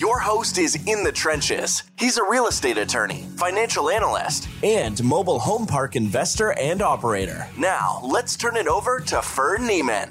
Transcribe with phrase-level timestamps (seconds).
[0.00, 1.82] Your host is in the trenches.
[1.98, 7.46] He's a real estate attorney, financial analyst, and mobile home park investor and operator.
[7.58, 10.10] Now, let's turn it over to Ferd Niemann.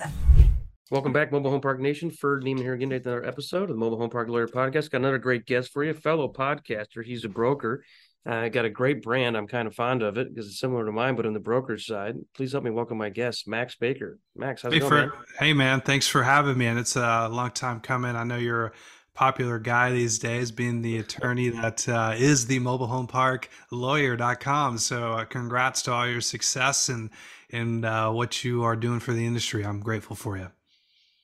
[0.91, 2.11] Welcome back, Mobile Home Park Nation.
[2.11, 4.91] Ferd Niemann here again, to another episode of the Mobile Home Park Lawyer Podcast.
[4.91, 7.03] Got another great guest for you, fellow podcaster.
[7.03, 7.83] He's a broker.
[8.27, 9.35] I uh, got a great brand.
[9.35, 11.87] I'm kind of fond of it because it's similar to mine, but on the broker's
[11.87, 12.15] side.
[12.35, 14.19] Please help me welcome my guest, Max Baker.
[14.35, 15.23] Max, how's hey, it going, Ferd, man?
[15.39, 15.81] Hey, man.
[15.81, 16.67] Thanks for having me.
[16.67, 18.15] And it's a long time coming.
[18.15, 18.73] I know you're
[19.19, 24.77] popular guy these days, being the attorney that uh, is the mobile home park lawyer.com.
[24.77, 27.09] So, uh, congrats to all your success and
[27.51, 29.65] and uh, what you are doing for the industry.
[29.65, 30.47] I'm grateful for you.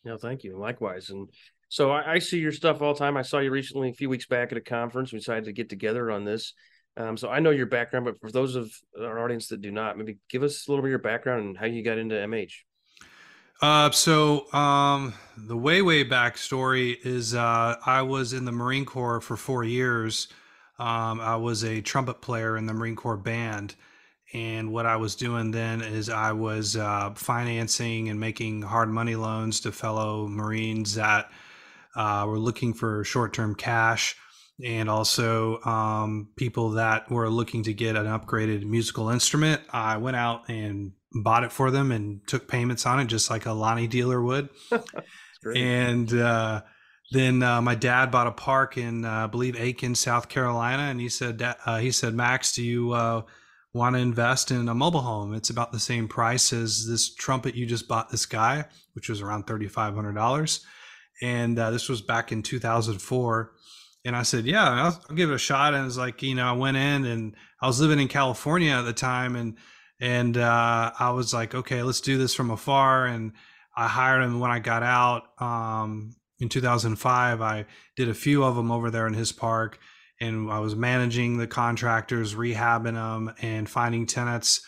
[0.04, 0.58] No, thank you.
[0.58, 1.10] Likewise.
[1.10, 1.30] And
[1.70, 3.16] so I, I, see your stuff all the time.
[3.16, 5.14] I saw you recently, a few weeks back at a conference.
[5.14, 6.54] We decided to get together on this.
[6.98, 9.98] Um, so I know your background, but for those of our audience that do not,
[9.98, 12.52] maybe give us a little bit of your background and how you got into MH.
[13.62, 18.86] Uh, so um, the way way back story is uh, I was in the Marine
[18.86, 20.28] Corps for four years.
[20.78, 23.76] Um, I was a trumpet player in the Marine Corps band,
[24.34, 29.16] and what I was doing then is I was uh, financing and making hard money
[29.16, 31.32] loans to fellow Marines that
[31.96, 34.18] uh, were looking for short term cash,
[34.62, 39.62] and also um, people that were looking to get an upgraded musical instrument.
[39.72, 43.46] I went out and bought it for them and took payments on it just like
[43.46, 44.50] a Lonnie dealer would.
[45.56, 46.62] and uh,
[47.12, 51.00] then uh, my dad bought a park in, uh, I believe, Aiken, South Carolina, and
[51.00, 53.22] he said, uh, he said, Max, do you uh,
[53.74, 55.34] want to invest in a mobile home?
[55.34, 59.22] It's about the same price as this trumpet you just bought this guy, which was
[59.22, 60.66] around thirty five hundred dollars,
[61.22, 63.52] and uh, this was back in two thousand four.
[64.04, 65.74] And I said, yeah, I'll, I'll give it a shot.
[65.74, 68.72] And it was like, you know, I went in and I was living in California
[68.72, 69.58] at the time, and
[70.00, 73.06] and uh, I was like, okay, let's do this from afar.
[73.06, 73.34] And
[73.76, 77.42] I hired him when I got out um, in 2005.
[77.42, 79.80] I did a few of them over there in his park,
[80.20, 84.66] and I was managing the contractors, rehabbing them, and finding tenants.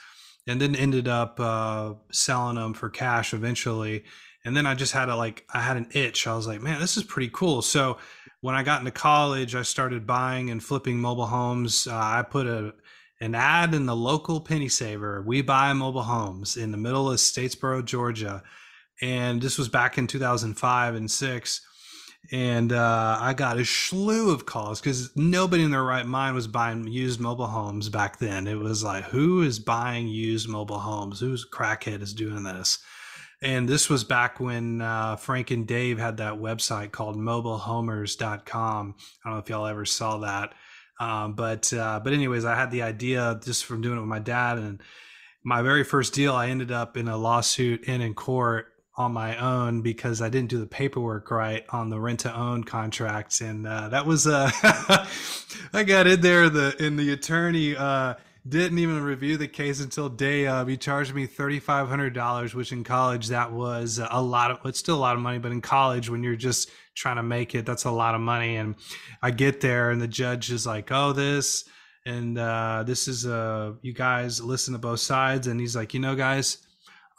[0.50, 4.06] And then ended up uh, selling them for cash eventually.
[4.46, 6.26] And then I just had a like I had an itch.
[6.26, 7.62] I was like, man, this is pretty cool.
[7.62, 7.98] So
[8.40, 11.86] when I got into college, I started buying and flipping mobile homes.
[11.86, 12.74] Uh, I put a
[13.20, 15.24] an ad in the local penny saver.
[15.26, 18.44] We buy mobile homes in the middle of Statesboro, Georgia.
[19.02, 21.62] And this was back in 2005 and six.
[22.32, 26.48] And uh, I got a slew of calls because nobody in their right mind was
[26.48, 28.48] buying used mobile homes back then.
[28.48, 31.20] It was like, who is buying used mobile homes?
[31.20, 32.80] Who's crackhead is doing this?
[33.42, 38.96] And this was back when uh, Frank and Dave had that website called mobilehomers.com.
[38.98, 40.54] I don't know if y'all ever saw that
[41.00, 44.20] um, but uh, but anyways, I had the idea just from doing it with my
[44.20, 44.82] dad, and
[45.44, 49.38] my very first deal, I ended up in a lawsuit in in court on my
[49.38, 53.68] own because I didn't do the paperwork right on the rent to own contracts, and
[53.68, 54.50] uh, that was uh,
[55.74, 58.16] I got in there the and the attorney uh,
[58.48, 60.68] didn't even review the case until day of.
[60.68, 64.60] He charged me thirty five hundred dollars, which in college that was a lot of.
[64.66, 67.56] It's still a lot of money, but in college when you're just trying to make
[67.56, 68.58] it, that's a lot of money.
[68.58, 68.76] And
[69.22, 71.68] I get there, and the judge is like, "Oh, this."
[72.06, 76.00] And uh, this is uh, you guys listen to both sides, and he's like, you
[76.00, 76.60] know, guys,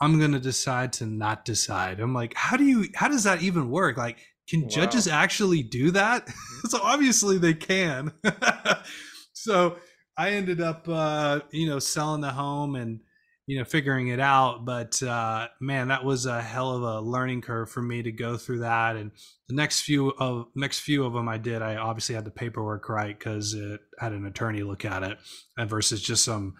[0.00, 2.00] I'm gonna decide to not decide.
[2.00, 2.86] I'm like, how do you?
[2.94, 3.96] How does that even work?
[3.96, 4.18] Like,
[4.48, 4.68] can wow.
[4.68, 6.28] judges actually do that?
[6.68, 8.12] so obviously they can.
[9.34, 9.76] so
[10.18, 13.00] I ended up, uh, you know, selling the home and
[13.46, 14.64] you know figuring it out.
[14.64, 18.36] But uh, man, that was a hell of a learning curve for me to go
[18.36, 18.96] through that.
[18.96, 19.12] And
[19.48, 22.88] the next few of next few of them I did, I obviously had the paperwork
[22.88, 25.18] right because it had an attorney look at it,
[25.56, 26.56] versus just some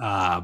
[0.00, 0.42] uh,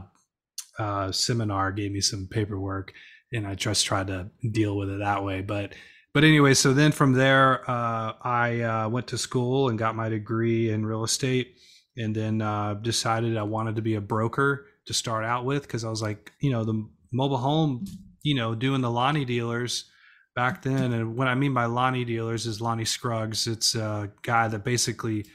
[0.78, 2.92] uh, seminar gave me some paperwork,
[3.32, 5.40] and I just tried to deal with it that way.
[5.40, 5.72] But
[6.12, 10.08] but anyway, so then from there, uh, I uh, went to school and got my
[10.08, 11.56] degree in real estate
[11.96, 15.84] and then uh, decided I wanted to be a broker to start out with because
[15.84, 17.84] I was like, you know, the mobile home,
[18.22, 19.90] you know, doing the Lonnie dealers
[20.34, 20.92] back then.
[20.92, 23.46] And what I mean by Lonnie dealers is Lonnie Scruggs.
[23.46, 25.26] It's a guy that basically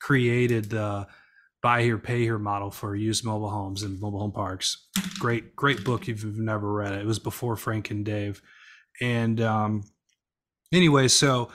[0.00, 1.06] created the
[1.62, 4.88] buy here, pay here model for used mobile homes and mobile home parks.
[5.18, 7.00] Great, great book if you've never read it.
[7.00, 8.42] It was before Frank and Dave.
[9.00, 9.82] And um,
[10.72, 11.50] anyway, so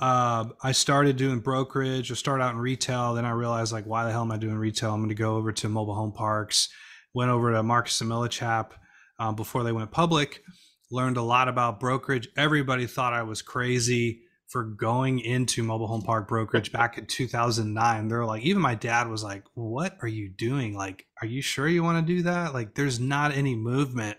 [0.00, 2.10] uh, I started doing brokerage.
[2.10, 3.14] I started out in retail.
[3.14, 4.92] Then I realized like, why the hell am I doing retail?
[4.92, 6.68] I'm going to go over to mobile home parks.
[7.14, 8.72] Went over to Marcus and Millichap
[9.18, 10.42] um, before they went public,
[10.90, 12.28] learned a lot about brokerage.
[12.36, 18.08] Everybody thought I was crazy for going into mobile home park brokerage back in 2009.
[18.08, 20.76] They're like, even my dad was like, What are you doing?
[20.76, 22.54] Like, are you sure you want to do that?
[22.54, 24.18] Like, there's not any movement.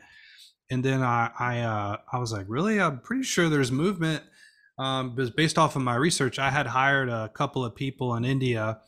[0.69, 2.81] And then I, I, uh, I was like, Really?
[2.81, 4.23] I'm pretty sure there's movement.
[4.79, 8.25] Um, because based off of my research, I had hired a couple of people in
[8.25, 8.79] India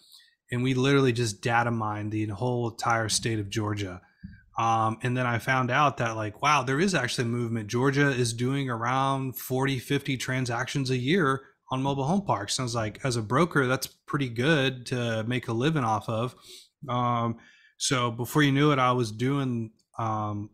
[0.52, 4.02] and we literally just data mined the whole entire state of Georgia.
[4.58, 7.68] Um, and then I found out that like, wow, there is actually movement.
[7.68, 12.56] Georgia is doing around 40, 50 transactions a year on mobile home parks.
[12.56, 16.36] Sounds like as a broker, that's pretty good to make a living off of.
[16.90, 17.38] Um,
[17.78, 20.50] so before you knew it, I was doing, um,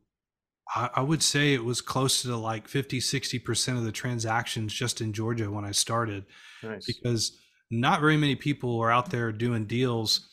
[0.74, 5.02] I, I would say it was close to like 50, 60% of the transactions just
[5.02, 6.26] in Georgia when I started.
[6.64, 6.86] Nice.
[6.86, 7.38] Because
[7.72, 10.28] not very many people are out there doing deals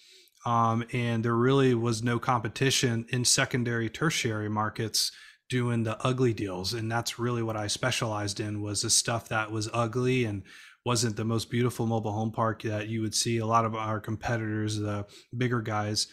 [0.44, 5.12] um, and there really was no competition in secondary tertiary markets
[5.48, 9.50] doing the ugly deals and that's really what i specialized in was the stuff that
[9.50, 10.42] was ugly and
[10.84, 14.00] wasn't the most beautiful mobile home park that you would see a lot of our
[14.00, 15.04] competitors the
[15.36, 16.08] bigger guys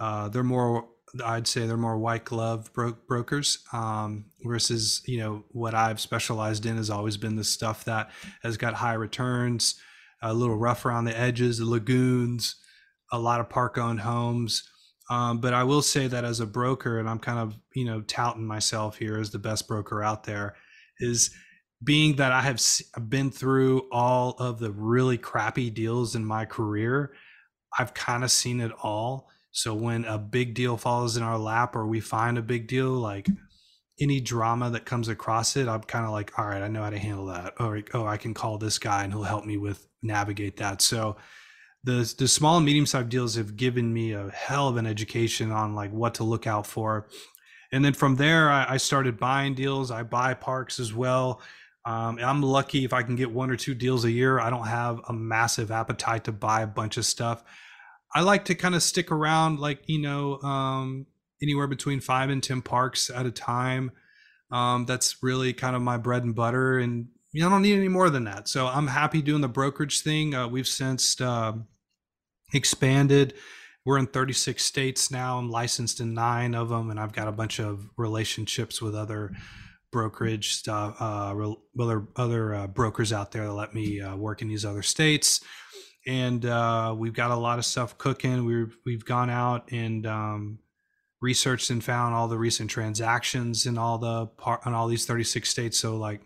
[0.00, 0.88] uh, they're more
[1.24, 6.66] i'd say they're more white glove bro- brokers um, versus you know what i've specialized
[6.66, 8.10] in has always been the stuff that
[8.42, 9.80] has got high returns
[10.22, 12.56] a little rough around the edges the lagoons
[13.12, 14.68] a lot of park owned homes.
[15.10, 18.02] Um, but I will say that as a broker, and I'm kind of you know
[18.02, 20.56] touting myself here as the best broker out there,
[21.00, 21.30] is
[21.82, 22.60] being that I have
[23.08, 27.12] been through all of the really crappy deals in my career.
[27.78, 29.28] I've kind of seen it all.
[29.50, 32.90] So when a big deal falls in our lap, or we find a big deal,
[32.90, 33.28] like
[34.00, 36.90] any drama that comes across it, I'm kind of like, all right, I know how
[36.90, 37.54] to handle that.
[37.58, 40.80] Or oh, I can call this guy and he'll help me with navigate that.
[40.82, 41.16] So
[41.84, 45.50] the the small and medium sized deals have given me a hell of an education
[45.50, 47.08] on like what to look out for
[47.72, 51.40] and then from there I, I started buying deals i buy parks as well
[51.84, 54.66] um, i'm lucky if i can get one or two deals a year i don't
[54.66, 57.44] have a massive appetite to buy a bunch of stuff
[58.14, 61.06] i like to kind of stick around like you know um,
[61.42, 63.90] anywhere between five and ten parks at a time
[64.50, 67.76] um, that's really kind of my bread and butter and you know, I don't need
[67.76, 68.48] any more than that.
[68.48, 70.34] So I'm happy doing the brokerage thing.
[70.34, 71.52] Uh, we've since uh,
[72.52, 73.34] expanded.
[73.84, 75.38] We're in 36 states now.
[75.38, 79.32] I'm licensed in nine of them, and I've got a bunch of relationships with other
[79.90, 81.34] brokerage stuff, uh,
[81.80, 85.40] other other uh, brokers out there that let me uh, work in these other states.
[86.08, 88.46] And uh, we've got a lot of stuff cooking.
[88.46, 90.58] We've we've gone out and um,
[91.20, 95.48] researched and found all the recent transactions in all the part on all these 36
[95.48, 95.78] states.
[95.78, 96.22] So like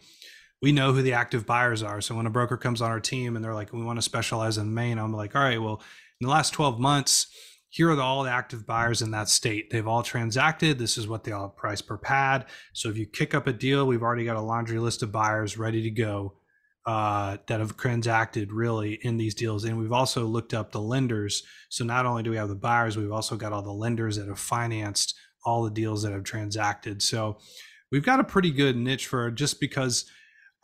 [0.61, 2.01] we know who the active buyers are.
[2.01, 4.57] So when a broker comes on our team and they're like, we want to specialize
[4.57, 5.83] in Maine, I'm like, all right, well,
[6.21, 7.27] in the last 12 months,
[7.69, 9.71] here are the, all the active buyers in that state.
[9.71, 10.79] They've all transacted.
[10.79, 12.45] This is what they all price per pad.
[12.75, 15.59] So if you kick up a deal, we've already got a laundry list of buyers
[15.59, 16.35] ready to go
[16.87, 19.65] uh, that have transacted really in these deals.
[19.65, 21.43] And we've also looked up the lenders.
[21.69, 24.29] So not only do we have the buyers, we've also got all the lenders that
[24.29, 25.15] have financed
[25.45, 27.03] all the deals that have transacted.
[27.03, 27.39] So
[27.91, 30.07] we've got a pretty good niche for just because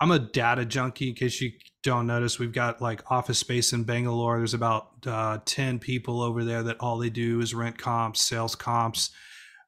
[0.00, 1.08] I'm a data junkie.
[1.08, 4.38] In case you don't notice, we've got like office space in Bangalore.
[4.38, 8.54] There's about uh, 10 people over there that all they do is rent comps, sales
[8.54, 9.10] comps.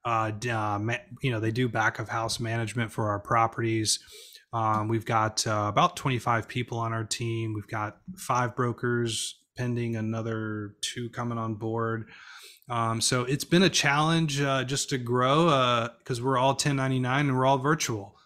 [0.05, 0.79] Uh, uh,
[1.23, 3.99] you know, they do back of house management for our properties.
[4.53, 7.55] Um, we've got uh, about 25 people on our team.
[7.55, 12.09] We've got five brokers pending, another two coming on board.
[12.69, 17.29] Um, so it's been a challenge uh, just to grow because uh, we're all 1099
[17.29, 18.17] and we're all virtual.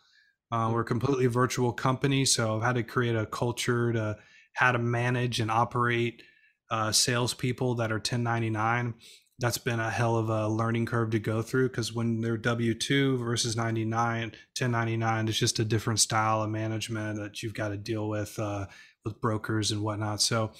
[0.52, 4.16] Uh, we're a completely virtual company, so I've had to create a culture to
[4.52, 6.22] how to manage and operate
[6.70, 8.94] uh, salespeople that are 1099.
[9.40, 12.72] That's been a hell of a learning curve to go through because when they're W
[12.72, 17.76] 2 versus 99, 1099, it's just a different style of management that you've got to
[17.76, 18.66] deal with uh,
[19.04, 20.22] with brokers and whatnot.
[20.22, 20.52] So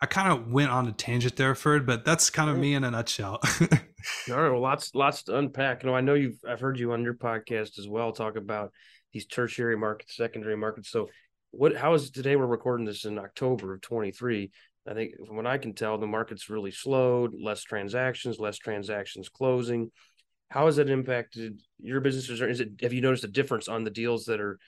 [0.00, 2.84] I kind of went on a tangent there, Ferd, but that's kind of me in
[2.84, 3.40] a nutshell.
[4.30, 5.82] All right, well, lots lots to unpack.
[5.82, 8.72] You know, I know you've I've heard you on your podcast as well talk about
[9.12, 10.90] these tertiary markets, secondary markets.
[10.90, 11.08] So
[11.50, 14.50] what how is today we're recording this in October of 23.
[14.88, 19.28] I think from what I can tell, the market's really slowed, less transactions, less transactions
[19.28, 19.90] closing.
[20.50, 22.40] How has that impacted your businesses?
[22.40, 24.58] Or is it have you noticed a difference on the deals that are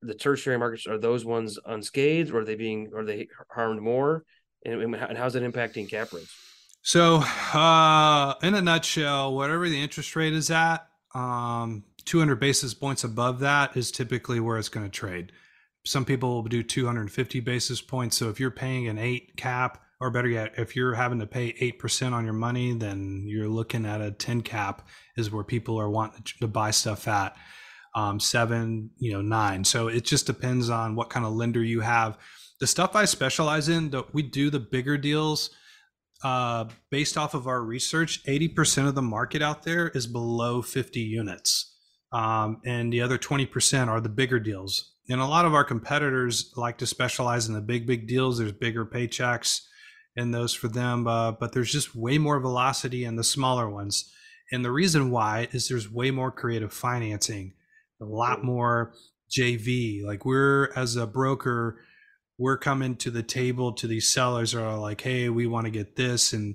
[0.00, 0.86] the tertiary markets?
[0.86, 4.24] Are those ones unscathed or are they being are they harmed more?
[4.64, 6.34] And, and how's that impacting cap rates?
[6.82, 7.16] So,
[7.52, 13.40] uh, in a nutshell, whatever the interest rate is at, um, 200 basis points above
[13.40, 15.32] that is typically where it's going to trade.
[15.86, 18.16] Some people will do 250 basis points.
[18.16, 21.52] So if you're paying an eight cap, or better yet, if you're having to pay
[21.54, 25.88] 8% on your money, then you're looking at a 10 cap is where people are
[25.88, 27.36] wanting to buy stuff at.
[27.96, 29.64] um, seven, you know, nine.
[29.64, 32.18] So it just depends on what kind of lender you have.
[32.60, 35.50] The stuff I specialize in, that we do the bigger deals.
[36.22, 41.00] Uh, based off of our research, 80% of the market out there is below 50
[41.00, 41.74] units.
[42.12, 44.95] Um, and the other 20% are the bigger deals.
[45.08, 48.38] And a lot of our competitors like to specialize in the big, big deals.
[48.38, 49.62] There's bigger paychecks
[50.16, 54.10] in those for them, uh, but there's just way more velocity in the smaller ones.
[54.50, 57.52] And the reason why is there's way more creative financing,
[58.00, 58.92] a lot more
[59.30, 60.04] JV.
[60.04, 61.80] Like we're as a broker,
[62.38, 65.96] we're coming to the table to these sellers are like, hey, we want to get
[65.96, 66.54] this, and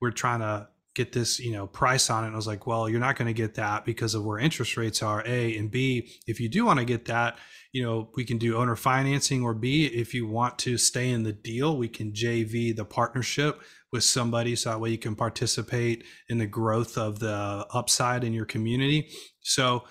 [0.00, 2.26] we're trying to get this, you know, price on it.
[2.28, 4.76] And I was like, well, you're not going to get that because of where interest
[4.76, 5.22] rates are.
[5.26, 7.38] A and B, if you do want to get that,
[7.72, 11.22] you know, we can do owner financing or B, if you want to stay in
[11.22, 16.04] the deal, we can JV the partnership with somebody so that way you can participate
[16.28, 19.10] in the growth of the upside in your community.
[19.40, 19.84] So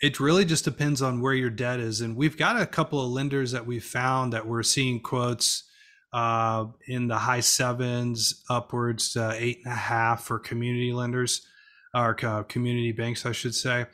[0.00, 2.00] it really just depends on where your debt is.
[2.00, 5.69] And we've got a couple of lenders that we've found that we're seeing quotes
[6.12, 11.46] uh, in the high sevens, upwards eight and a half for community lenders
[11.94, 13.86] or uh, community banks, I should say.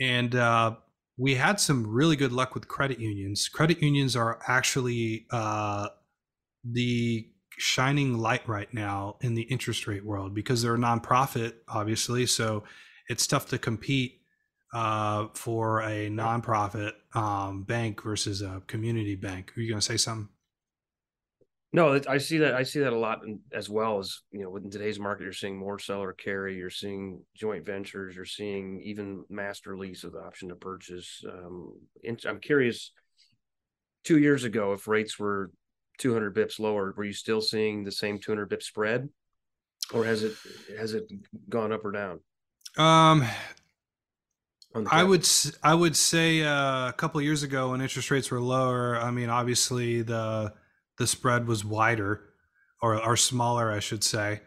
[0.00, 0.76] And uh,
[1.16, 3.48] we had some really good luck with credit unions.
[3.48, 5.88] Credit unions are actually uh,
[6.64, 7.28] the
[7.58, 12.26] shining light right now in the interest rate world because they're a nonprofit, obviously.
[12.26, 12.64] So
[13.08, 14.20] it's tough to compete
[14.72, 19.52] uh, for a nonprofit um, bank versus a community bank.
[19.56, 20.28] Are you going to say something?
[21.74, 22.54] No, I see that.
[22.54, 25.32] I see that a lot in, as well as you know, in today's market, you're
[25.32, 26.54] seeing more seller carry.
[26.56, 28.14] You're seeing joint ventures.
[28.14, 31.24] You're seeing even master lease with the option to purchase.
[31.26, 31.72] Um,
[32.28, 32.92] I'm curious.
[34.04, 35.50] Two years ago, if rates were
[35.98, 39.08] 200 bips lower, were you still seeing the same 200 bip spread,
[39.94, 40.34] or has it
[40.78, 41.10] has it
[41.48, 42.20] gone up or down?
[42.76, 43.24] Um,
[44.90, 45.26] I would
[45.62, 48.96] I would say uh, a couple years ago when interest rates were lower.
[48.96, 50.52] I mean, obviously the
[51.02, 52.20] the spread was wider
[52.80, 54.40] or, or smaller, I should say.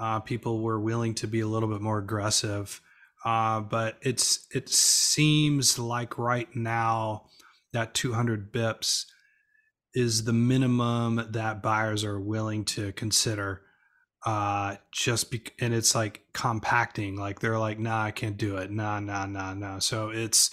[0.00, 2.80] Uh, people were willing to be a little bit more aggressive.
[3.24, 7.24] Uh, but it's it seems like right now
[7.72, 9.06] that 200 bips
[9.94, 13.62] is the minimum that buyers are willing to consider.
[14.24, 17.16] Uh, just be, and it's like compacting.
[17.16, 18.70] Like they're like, nah, I can't do it.
[18.70, 19.80] Nah, nah, nah, nah.
[19.80, 20.52] So it's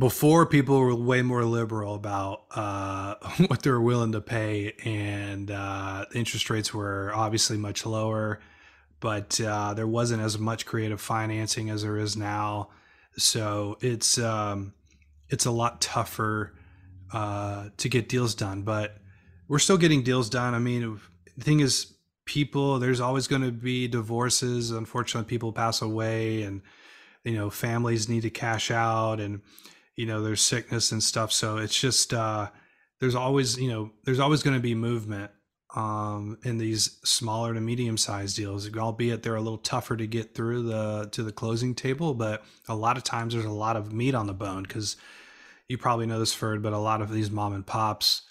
[0.00, 3.16] before people were way more liberal about uh,
[3.48, 8.40] what they were willing to pay, and uh, interest rates were obviously much lower,
[9.00, 12.70] but uh, there wasn't as much creative financing as there is now.
[13.18, 14.72] So it's um,
[15.28, 16.54] it's a lot tougher
[17.12, 18.96] uh, to get deals done, but
[19.48, 20.54] we're still getting deals done.
[20.54, 20.98] I mean,
[21.36, 21.92] the thing is,
[22.24, 24.70] people there's always going to be divorces.
[24.70, 26.62] Unfortunately, people pass away, and
[27.22, 29.42] you know families need to cash out and
[30.00, 32.48] you know there's sickness and stuff so it's just uh
[33.00, 35.30] there's always you know there's always going to be movement
[35.74, 40.34] um in these smaller to medium sized deals albeit they're a little tougher to get
[40.34, 43.92] through the to the closing table but a lot of times there's a lot of
[43.92, 44.96] meat on the bone because
[45.70, 48.22] you probably know this Ferd, but a lot of these mom and pops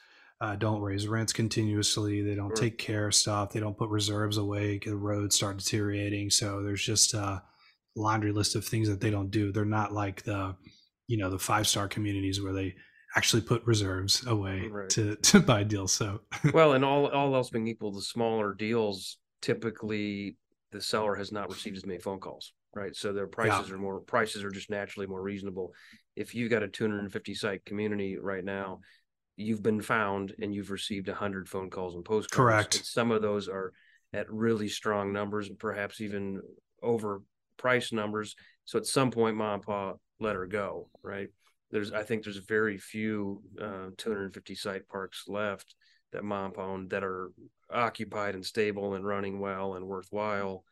[0.42, 2.22] uh, don't raise rents continuously.
[2.22, 2.66] They don't sure.
[2.66, 3.54] take care of stuff.
[3.54, 4.78] They don't put reserves away.
[4.84, 6.32] The roads start deteriorating.
[6.32, 7.42] So there's just a
[7.96, 9.54] laundry list of things that they don't do.
[9.54, 10.58] They're not like the
[11.10, 12.76] you know the five star communities where they
[13.18, 14.90] actually put reserves away right.
[14.90, 15.92] to to buy deals.
[15.92, 16.22] So
[16.54, 20.38] well, and all all else being equal, the smaller deals typically
[20.72, 22.96] the seller has not received as many phone calls, right?
[22.96, 23.76] So their prices yeah.
[23.76, 25.74] are more prices are just naturally more reasonable.
[26.16, 28.82] If you've got a 250 site community right now,
[29.36, 32.36] you've been found and you've received 100 phone calls and postcards.
[32.36, 32.76] Correct.
[32.76, 33.74] And some of those are
[34.14, 36.42] at really strong numbers and perhaps even
[36.84, 37.24] over
[37.58, 38.36] price numbers.
[38.66, 41.30] So at some point, mom and pop let her go, right?
[41.72, 45.76] There's, I think there's very few uh, 250 site parks left
[46.12, 47.32] that mom owned that are
[47.72, 50.64] occupied and stable and running well and worthwhile,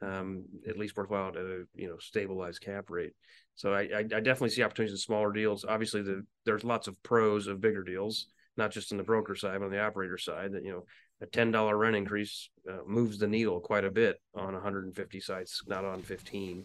[0.00, 3.12] um, at least worthwhile at a you know stabilized cap rate.
[3.54, 5.64] So I, I, I definitely see opportunities in smaller deals.
[5.64, 9.58] Obviously, the, there's lots of pros of bigger deals, not just on the broker side,
[9.58, 10.52] but on the operator side.
[10.52, 10.84] That you know,
[11.20, 15.62] a ten dollar rent increase uh, moves the needle quite a bit on 150 sites,
[15.66, 16.64] not on 15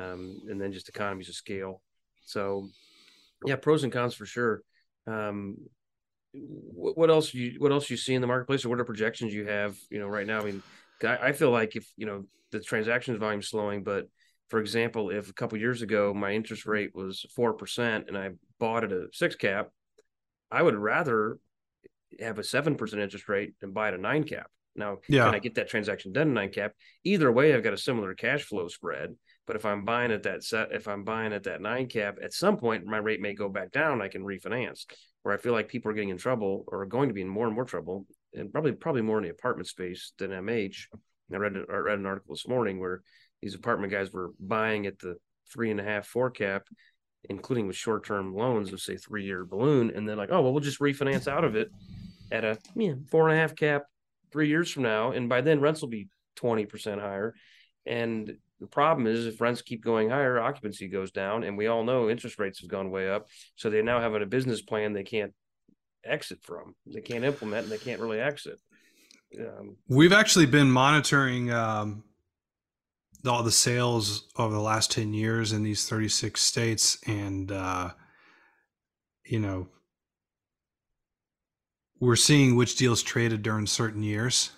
[0.00, 1.82] um, and then just economies of scale.
[2.24, 2.68] So,
[3.44, 4.62] yeah, pros and cons for sure.
[5.06, 5.56] Um,
[6.32, 9.34] what, what else you what else you see in the marketplace, or what are projections
[9.34, 9.76] you have?
[9.90, 10.40] You know, right now.
[10.40, 10.62] I mean,
[11.02, 14.06] I, I feel like if you know the transactions volume slowing, but
[14.48, 18.30] for example, if a couple years ago my interest rate was four percent and I
[18.58, 19.68] bought at a six cap,
[20.50, 21.38] I would rather
[22.20, 24.50] have a seven percent interest rate and buy at a nine cap.
[24.76, 25.24] Now, yeah.
[25.24, 26.72] can I get that transaction done in nine cap?
[27.04, 29.16] Either way, I've got a similar cash flow spread
[29.50, 32.32] But if I'm buying at that set, if I'm buying at that nine cap, at
[32.32, 34.00] some point my rate may go back down.
[34.00, 34.84] I can refinance.
[35.24, 37.28] Where I feel like people are getting in trouble or are going to be in
[37.28, 40.86] more and more trouble, and probably probably more in the apartment space than MH.
[41.32, 43.02] I read I read an article this morning where
[43.42, 45.16] these apartment guys were buying at the
[45.52, 46.68] three and a half four cap,
[47.28, 50.52] including with short term loans of say three year balloon, and they're like, oh well,
[50.52, 51.72] we'll just refinance out of it
[52.30, 53.82] at a yeah, four and a half cap
[54.30, 57.34] three years from now, and by then rents will be twenty percent higher,
[57.84, 61.82] and the problem is if rents keep going higher, occupancy goes down, and we all
[61.82, 63.26] know interest rates have gone way up.
[63.56, 65.32] So they now have a business plan they can't
[66.04, 68.60] exit from, they can't implement, and they can't really exit.
[69.38, 72.04] Um, We've actually been monitoring um,
[73.26, 76.98] all the sales over the last 10 years in these 36 states.
[77.06, 77.90] And, uh,
[79.24, 79.68] you know,
[81.98, 84.50] we're seeing which deals traded during certain years.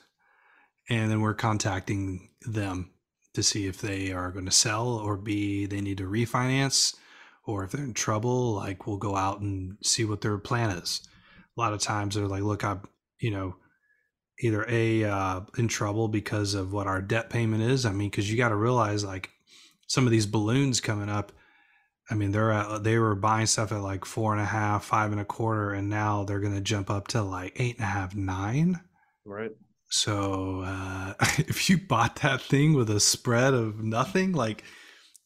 [0.89, 2.92] And then we're contacting them
[3.35, 6.97] to see if they are going to sell or B, they need to refinance.
[7.45, 11.03] Or if they're in trouble, like we'll go out and see what their plan is.
[11.57, 12.83] A lot of times they're like, look, I'm,
[13.21, 13.57] you know,
[14.41, 17.85] either a uh, in trouble because of what our debt payment is.
[17.85, 19.31] I mean, because you got to realize like
[19.87, 21.33] some of these balloons coming up.
[22.11, 25.13] I mean, they're at, they were buying stuff at like four and a half, five
[25.13, 27.89] and a quarter, and now they're going to jump up to like eight and a
[27.89, 28.81] half, nine.
[29.25, 29.53] Right.
[29.93, 34.65] So uh, if you bought that thing with a spread of nothing, like,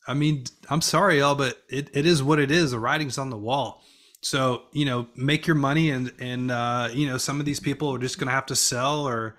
[0.09, 2.73] I mean, I'm sorry, y'all, but it, it is what it is.
[2.73, 3.83] The writing's on the wall.
[4.23, 7.95] So you know, make your money, and and uh, you know, some of these people
[7.95, 9.37] are just to have to sell or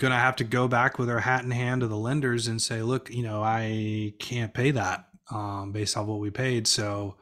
[0.00, 2.82] to have to go back with their hat in hand to the lenders and say,
[2.82, 6.66] look, you know, I can't pay that um, based on what we paid.
[6.66, 7.16] So,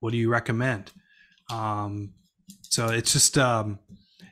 [0.00, 0.90] what do you recommend?
[1.52, 2.14] Um,
[2.62, 3.78] so it's just um,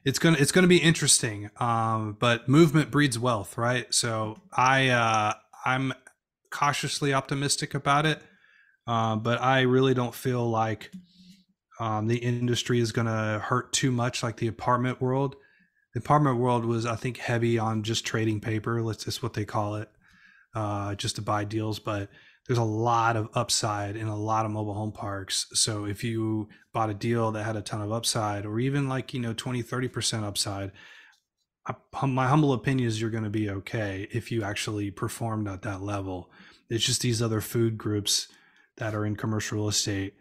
[0.04, 1.50] it's gonna it's gonna be interesting.
[1.58, 3.92] Um, but movement breeds wealth, right?
[3.92, 5.92] So I uh, I'm
[6.50, 8.20] cautiously optimistic about it,
[8.86, 10.90] uh, but I really don't feel like
[11.80, 15.36] um, the industry is to hurt too much like the apartment world.
[15.94, 18.82] The apartment world was, I think, heavy on just trading paper.
[18.82, 19.90] Let's just what they call it,
[20.54, 21.78] uh, just to buy deals.
[21.78, 22.08] But
[22.46, 25.46] there's a lot of upside in a lot of mobile home parks.
[25.54, 29.14] So if you bought a deal that had a ton of upside, or even like
[29.14, 30.72] you know 20, 30 percent upside,
[31.66, 35.62] I, my humble opinion is you're going to be okay if you actually performed at
[35.62, 36.30] that level.
[36.68, 38.28] It's just these other food groups
[38.78, 40.14] that are in commercial real estate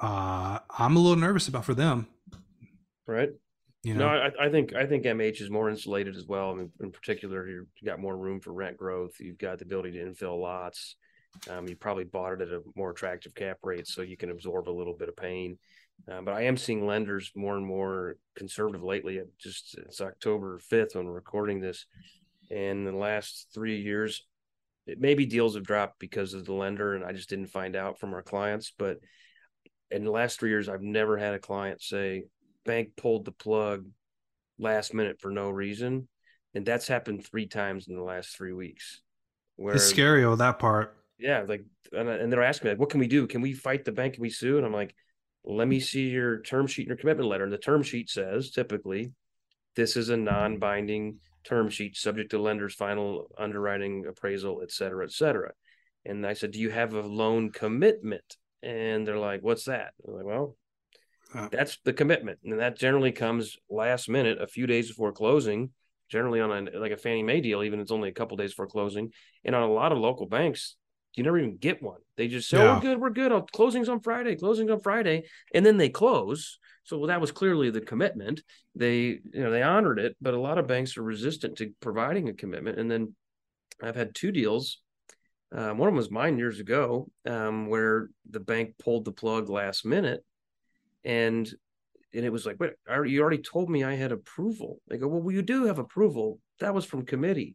[0.00, 2.06] uh, I'm a little nervous about for them.
[3.06, 3.30] Right.
[3.82, 6.50] You know, no, I, I, think I think MH is more insulated as well.
[6.50, 9.12] I mean, in particular, you've got more room for rent growth.
[9.20, 10.96] You've got the ability to infill lots.
[11.50, 14.68] Um, you probably bought it at a more attractive cap rate, so you can absorb
[14.68, 15.58] a little bit of pain.
[16.10, 19.20] Uh, but I am seeing lenders more and more conservative lately.
[19.38, 21.86] Just it's October fifth when we're recording this,
[22.50, 24.24] and the last three years,
[24.86, 27.98] it, maybe deals have dropped because of the lender, and I just didn't find out
[27.98, 28.72] from our clients.
[28.76, 28.98] But
[29.90, 32.24] in the last three years, I've never had a client say
[32.64, 33.86] bank pulled the plug
[34.58, 36.08] last minute for no reason,
[36.54, 39.02] and that's happened three times in the last three weeks.
[39.56, 40.97] Where it's scary with that part.
[41.18, 43.26] Yeah, like, and, and they're asking me, like, "What can we do?
[43.26, 44.14] Can we fight the bank?
[44.14, 44.94] Can we sue?" And I'm like,
[45.44, 48.50] "Let me see your term sheet and your commitment letter." And the term sheet says,
[48.50, 49.12] typically,
[49.74, 55.12] this is a non-binding term sheet subject to lender's final underwriting appraisal, et cetera, et
[55.12, 55.52] cetera.
[56.04, 60.14] And I said, "Do you have a loan commitment?" and they're like, "What's that?" I'm
[60.14, 60.56] like, "Well,
[61.32, 61.48] huh.
[61.50, 65.70] that's the commitment," and that generally comes last minute, a few days before closing.
[66.08, 68.66] Generally, on a like a Fannie Mae deal, even it's only a couple days before
[68.66, 69.12] closing,
[69.44, 70.76] and on a lot of local banks,
[71.14, 72.00] you never even get one.
[72.16, 72.70] They just say, oh, yeah.
[72.70, 74.36] "Oh, we're good, we're good." Oh, closing's on Friday.
[74.36, 76.58] Closing's on Friday, and then they close.
[76.84, 78.42] So well, that was clearly the commitment.
[78.74, 82.28] They, you know, they honored it, but a lot of banks are resistant to providing
[82.28, 82.78] a commitment.
[82.78, 83.14] And then
[83.82, 84.80] I've had two deals
[85.50, 89.48] um, one of them was mine years ago, um, where the bank pulled the plug
[89.48, 90.22] last minute,
[91.04, 91.50] and
[92.14, 92.72] and it was like, wait,
[93.06, 94.80] you already told me I had approval.
[94.88, 96.40] They go, well, you do have approval.
[96.60, 97.54] That was from committee.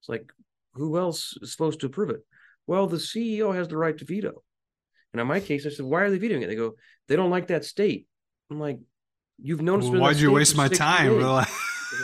[0.00, 0.30] It's like,
[0.74, 2.20] who else is supposed to approve it?
[2.70, 4.44] Well, the CEO has the right to veto.
[5.12, 6.46] And in my case, I said, why are they vetoing it?
[6.46, 6.76] They go,
[7.08, 8.06] they don't like that state.
[8.48, 8.78] I'm like,
[9.42, 9.80] you've known.
[9.80, 11.18] Well, why'd you waste my time?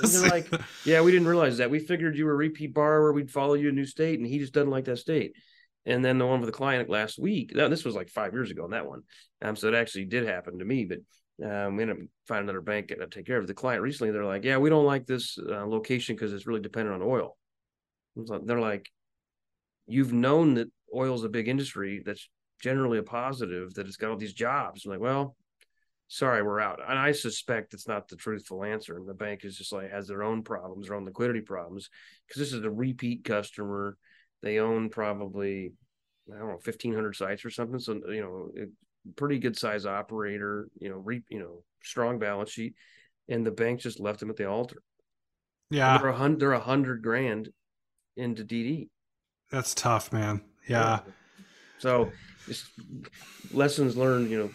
[0.02, 0.50] They're like,
[0.84, 1.70] yeah, we didn't realize that.
[1.70, 3.12] We figured you were a repeat borrower.
[3.12, 5.34] We'd follow you a new state, and he just doesn't like that state.
[5.84, 8.64] And then the one with the client last week, this was like five years ago
[8.64, 9.02] on that one.
[9.42, 10.98] Um, so it actually did happen to me, but
[11.48, 13.46] um, we ended up finding another bank to take care of it.
[13.46, 16.60] The client recently, they're like, yeah, we don't like this uh, location because it's really
[16.60, 17.36] dependent on oil.
[18.16, 18.90] they're like,
[19.86, 22.28] you've known that oil is a big industry that's
[22.62, 24.84] generally a positive, that it's got all these jobs.
[24.84, 25.36] I'm like, well,
[26.08, 26.80] sorry, we're out.
[26.86, 28.96] And I suspect it's not the truthful answer.
[28.96, 31.90] And the bank is just like has their own problems, their own liquidity problems,
[32.26, 33.96] because this is a repeat customer.
[34.42, 35.72] They own probably
[36.32, 37.78] I don't know, fifteen hundred sites or something.
[37.78, 38.66] So you know,
[39.16, 40.68] pretty good size operator.
[40.78, 42.74] You know, re, you know, strong balance sheet,
[43.28, 44.82] and the bank just left them at the altar.
[45.70, 46.40] Yeah, and they're a hundred.
[46.40, 47.48] They're a hundred grand
[48.16, 48.88] into DD.
[49.50, 50.42] That's tough, man.
[50.68, 51.00] Yeah.
[51.78, 52.10] So,
[53.52, 54.30] lessons learned.
[54.30, 54.50] You know,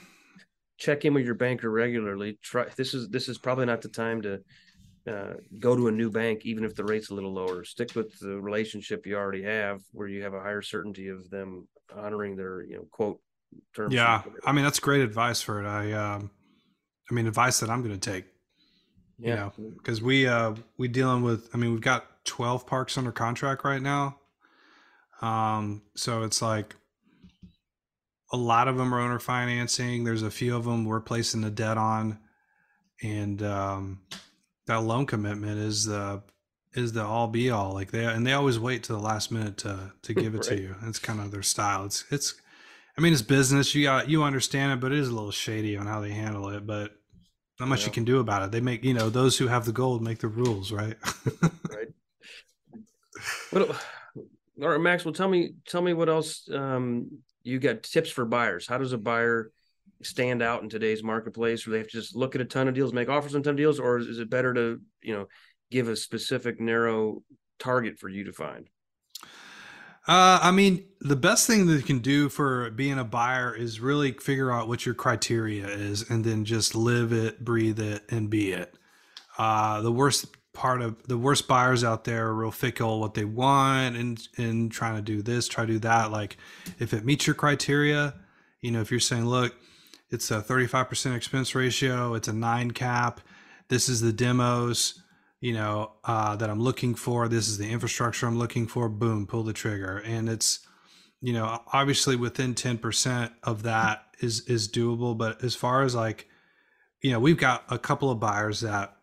[0.78, 2.38] check in with your banker regularly.
[2.42, 4.42] Try this is this is probably not the time to
[5.08, 7.64] uh, go to a new bank, even if the rate's a little lower.
[7.64, 11.68] Stick with the relationship you already have, where you have a higher certainty of them
[11.96, 13.20] honoring their you know quote
[13.76, 13.94] terms.
[13.94, 15.68] Yeah, I mean that's great advice for it.
[15.68, 16.32] I um,
[17.10, 18.26] I mean advice that I'm going to take.
[19.18, 21.50] Yeah, you know, because we uh we dealing with.
[21.54, 24.18] I mean we've got 12 parks under contract right now.
[25.22, 26.76] Um, so it's like
[28.32, 30.04] a lot of them are owner financing.
[30.04, 32.20] There's a few of them we're placing the debt on,
[33.04, 34.02] and um,
[34.68, 36.24] that loan commitment is the
[36.74, 37.74] is the all be all.
[37.74, 40.58] Like they and they always wait to the last minute to to give it right.
[40.58, 40.76] to you.
[40.84, 41.86] It's kind of their style.
[41.86, 42.36] It's it's.
[42.98, 43.74] I mean, it's business.
[43.74, 46.50] You got you understand it, but it is a little shady on how they handle
[46.50, 46.68] it.
[46.68, 46.92] But
[47.60, 47.88] not much yeah.
[47.88, 48.52] you can do about it.
[48.52, 50.98] They make you know those who have the gold make the rules, right?
[51.70, 51.88] right.
[53.52, 53.82] What,
[54.62, 57.10] all right, Maxwell, tell me tell me what else um,
[57.44, 58.68] you got tips for buyers.
[58.68, 59.52] How does a buyer
[60.04, 61.66] stand out in today's marketplace?
[61.66, 63.52] Where they have to just look at a ton of deals, make offers on ton
[63.52, 65.28] of deals, or is it better to you know
[65.72, 67.24] give a specific narrow
[67.60, 68.70] target for you to find?
[70.08, 73.80] Uh, I mean, the best thing that you can do for being a buyer is
[73.80, 78.30] really figure out what your criteria is, and then just live it, breathe it, and
[78.30, 78.76] be it.
[79.38, 83.26] Uh, the worst part of the worst buyers out there are real fickle what they
[83.26, 86.12] want and and trying to do this try to do that.
[86.12, 86.38] Like
[86.80, 88.14] if it meets your criteria
[88.62, 89.56] you know if you're saying look
[90.10, 93.22] it's a 35% expense ratio it's a nine cap
[93.70, 95.02] this is the demos
[95.40, 99.26] you know uh, that i'm looking for this is the infrastructure i'm looking for boom
[99.26, 99.98] pull the trigger.
[100.06, 100.60] And it's
[101.22, 105.18] you know obviously within 10% of that is is doable.
[105.18, 106.28] But as far as like
[107.02, 108.96] you know we've got a couple of buyers that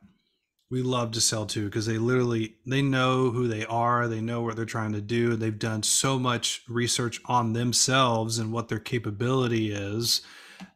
[0.70, 4.42] we love to sell to because they literally they know who they are they know
[4.42, 8.78] what they're trying to do they've done so much research on themselves and what their
[8.78, 10.20] capability is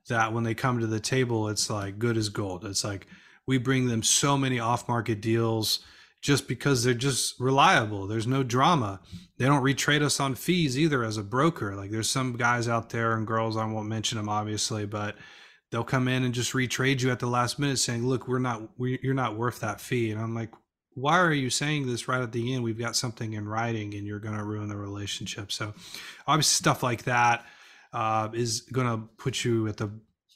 [0.09, 2.65] that when they come to the table it's like good as gold.
[2.65, 3.07] It's like
[3.47, 5.81] we bring them so many off market deals
[6.21, 8.07] just because they're just reliable.
[8.07, 9.01] There's no drama.
[9.39, 11.75] They don't retrade us on fees either as a broker.
[11.75, 15.17] Like there's some guys out there and girls i won't mention them obviously but
[15.73, 18.63] they'll come in and just retrade you at the last minute saying look we're not
[18.79, 20.13] we, you're not worth that fee.
[20.13, 20.51] And i'm like
[20.95, 22.63] why are you saying this right at the end?
[22.63, 25.51] We've got something in writing and you're going to ruin the relationship.
[25.51, 25.73] So
[26.27, 27.47] obviously stuff like that
[27.93, 29.91] uh, is going to put you at the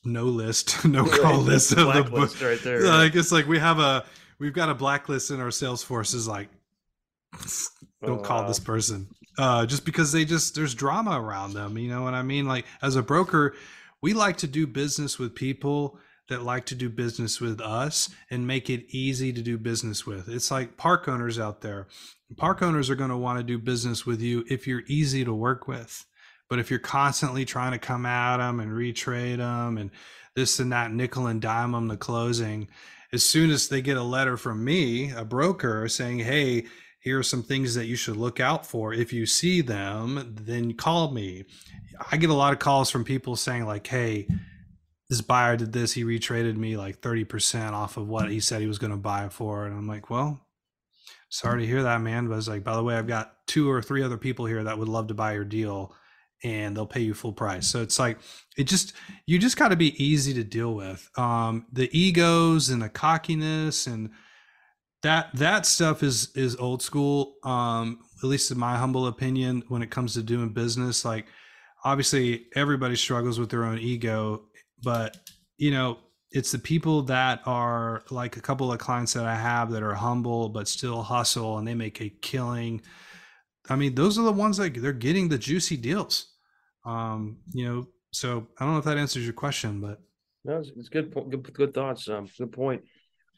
[0.04, 1.46] no list no call right.
[1.46, 2.84] list of the book right there.
[2.84, 4.04] like it's like we have a
[4.38, 6.48] we've got a blacklist in our salesforce is like
[8.04, 8.48] don't oh, call wow.
[8.48, 12.22] this person uh, just because they just there's drama around them you know what i
[12.22, 12.46] mean?
[12.46, 13.56] Like as a broker
[14.02, 18.46] we like to do business with people that like to do business with us and
[18.46, 20.28] make it easy to do business with.
[20.28, 21.86] It's like park owners out there.
[22.36, 25.32] Park owners are going to want to do business with you if you're easy to
[25.32, 26.04] work with.
[26.48, 29.90] But if you're constantly trying to come at them and retrade them and
[30.34, 32.68] this and that, nickel and dime them the closing,
[33.12, 36.66] as soon as they get a letter from me, a broker, saying, hey,
[37.06, 38.92] here are some things that you should look out for.
[38.92, 41.44] If you see them, then call me.
[42.10, 44.26] I get a lot of calls from people saying, like, hey,
[45.08, 45.92] this buyer did this.
[45.92, 49.28] He retraded me like 30% off of what he said he was going to buy
[49.28, 49.66] for.
[49.66, 50.40] And I'm like, well,
[51.28, 52.26] sorry to hear that, man.
[52.26, 54.64] But I was like, by the way, I've got two or three other people here
[54.64, 55.94] that would love to buy your deal
[56.42, 57.68] and they'll pay you full price.
[57.68, 58.18] So it's like,
[58.58, 58.94] it just,
[59.26, 61.08] you just got to be easy to deal with.
[61.16, 64.10] Um, the egos and the cockiness and,
[65.06, 69.80] that that stuff is is old school um at least in my humble opinion when
[69.80, 71.26] it comes to doing business like
[71.84, 74.42] obviously everybody struggles with their own ego
[74.82, 75.16] but
[75.58, 75.98] you know
[76.32, 79.94] it's the people that are like a couple of clients that i have that are
[79.94, 82.82] humble but still hustle and they make a killing.
[83.70, 86.34] I mean those are the ones that they're getting the juicy deals.
[86.84, 90.00] Um you know so i don't know if that answers your question but
[90.44, 92.82] no it's, good good good thoughts um good point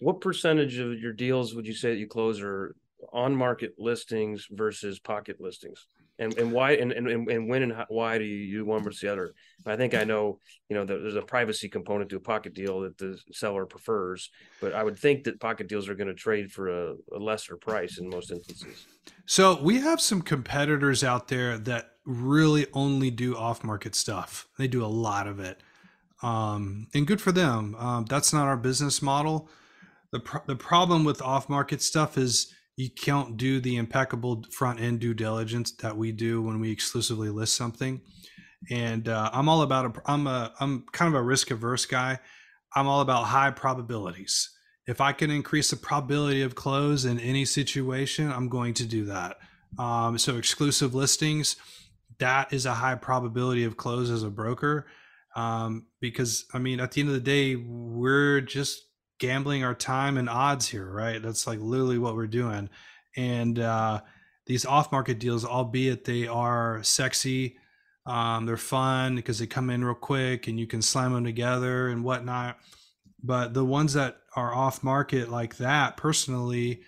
[0.00, 2.74] what percentage of your deals would you say that you close are
[3.12, 5.86] on market listings versus pocket listings?
[6.20, 9.00] And and why and and, and when and how, why do you do one versus
[9.02, 9.34] the other?
[9.64, 12.98] I think I know, you know, there's a privacy component to a pocket deal that
[12.98, 14.30] the seller prefers,
[14.60, 17.56] but I would think that pocket deals are going to trade for a, a lesser
[17.56, 18.84] price in most instances.
[19.26, 24.48] So we have some competitors out there that really only do off market stuff.
[24.58, 25.60] They do a lot of it.
[26.20, 27.76] Um, and good for them.
[27.76, 29.48] Um, that's not our business model
[30.12, 34.80] the pro- the problem with off market stuff is you can't do the impeccable front
[34.80, 38.00] end due diligence that we do when we exclusively list something.
[38.70, 42.18] And uh, I'm all about a, I'm a I'm kind of a risk averse guy.
[42.74, 44.50] I'm all about high probabilities.
[44.86, 49.04] If I can increase the probability of close in any situation, I'm going to do
[49.06, 49.36] that.
[49.78, 51.56] Um, so exclusive listings,
[52.18, 54.86] that is a high probability of close as a broker.
[55.36, 58.87] Um, because I mean, at the end of the day, we're just
[59.18, 61.20] gambling our time and odds here, right?
[61.20, 62.70] That's like literally what we're doing.
[63.16, 64.00] And uh,
[64.46, 67.58] these off market deals, albeit they are sexy,
[68.06, 71.88] um, they're fun because they come in real quick and you can slam them together
[71.88, 72.58] and whatnot.
[73.22, 76.82] But the ones that are off market like that, personally,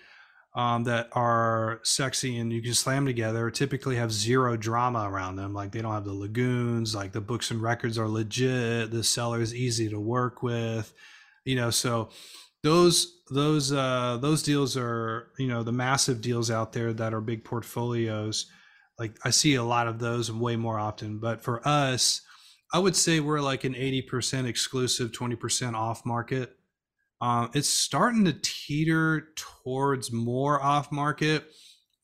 [0.54, 5.54] um, that are sexy and you can slam together typically have zero drama around them.
[5.54, 9.40] Like they don't have the lagoons, like the books and records are legit, the seller
[9.40, 10.92] is easy to work with
[11.44, 12.10] you know so
[12.62, 17.20] those those uh those deals are you know the massive deals out there that are
[17.20, 18.46] big portfolios.
[18.98, 21.18] Like i see a lot of those way more often.
[21.18, 22.22] But for us
[22.72, 26.56] i would say we're like an 80% exclusive 20% off market.
[27.20, 31.44] Um, it's starting to teeter towards more off market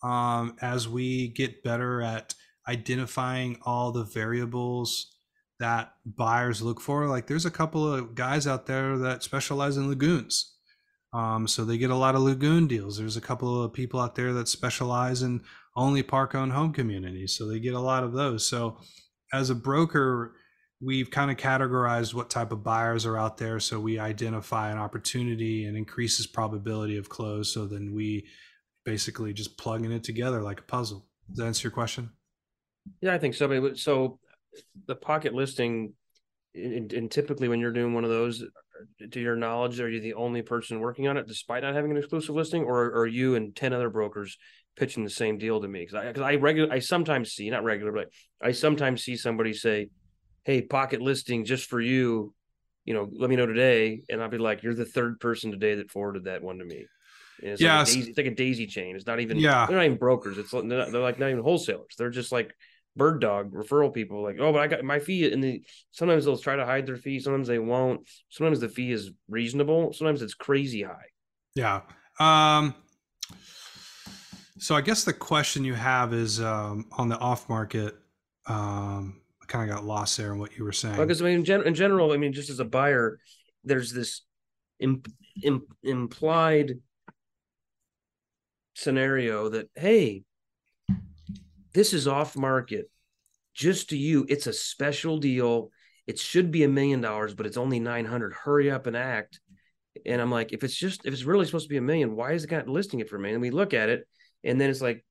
[0.03, 2.35] um, as we get better at
[2.69, 5.16] identifying all the variables
[5.59, 7.07] that buyers look for.
[7.07, 10.55] Like there's a couple of guys out there that specialize in lagoons.
[11.13, 12.99] Um, so they get a lot of lagoon deals.
[12.99, 15.43] There's a couple of people out there that specialize in
[15.75, 17.37] only park owned home communities.
[17.37, 18.47] So they get a lot of those.
[18.47, 18.79] So
[19.33, 20.35] as a broker,
[20.81, 23.61] we've kind of categorized what type of buyers are out there.
[23.61, 27.53] So we identify an opportunity and increases probability of close.
[27.53, 28.27] So then we
[28.85, 31.07] basically just plugging it together like a puzzle.
[31.29, 32.11] Does that answer your question?
[33.01, 33.75] Yeah, I think so.
[33.75, 34.19] So
[34.87, 35.93] the pocket listing,
[36.55, 38.45] and, and typically when you're doing one of those,
[39.11, 41.97] to your knowledge, are you the only person working on it despite not having an
[41.97, 44.37] exclusive listing, or, are you and ten other brokers
[44.77, 45.81] pitching the same deal to me?
[45.81, 48.09] Because I because I regular I sometimes see not regular, but
[48.41, 49.89] I sometimes see somebody say,
[50.45, 52.35] "Hey, pocket listing just for you."
[52.85, 55.77] You know, let me know today, and I'll be like, "You're the third person today
[55.77, 56.87] that forwarded that one to me."
[57.43, 58.97] it's yeah, like daisy, it's like a daisy chain.
[58.97, 59.67] It's not even yeah.
[59.67, 60.39] They're not even brokers.
[60.39, 61.95] It's they're, not, they're like not even wholesalers.
[61.99, 62.55] They're just like
[62.97, 66.39] bird dog referral people like oh but i got my fee and the sometimes they'll
[66.39, 68.09] try to hide their fee sometimes they won't.
[68.31, 71.11] Sometimes the fee is reasonable sometimes it's crazy high.
[71.55, 71.83] Yeah
[72.19, 72.75] um
[74.59, 77.95] so i guess the question you have is um on the off market
[78.47, 80.97] um i kind of got lost there in what you were saying.
[80.97, 83.19] Because i mean in, gen- in general i mean just as a buyer
[83.65, 84.23] there's this
[84.81, 86.79] imp- imp- implied
[88.75, 90.23] scenario that hey
[91.77, 92.91] this is off market
[93.55, 94.25] just to you.
[94.31, 95.71] It's a special deal.
[96.07, 98.33] It should be a million dollars, but it's only 900.
[98.33, 99.41] Hurry up and act.
[100.07, 102.33] And I'm like, if it's just, if it's really supposed to be a million, why
[102.33, 103.33] is the guy listing it for me?
[103.33, 104.09] And we look at it
[104.43, 105.05] and then it's like,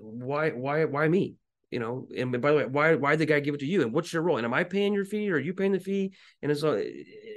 [0.00, 1.34] why, why, why me?
[1.72, 3.82] You know, and by the way, why why the guy give it to you?
[3.82, 4.36] And what's your role?
[4.36, 6.12] And am I paying your fee or are you paying the fee?
[6.40, 6.80] And it's uh,